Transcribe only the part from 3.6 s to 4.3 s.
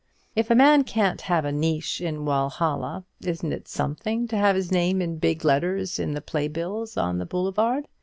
something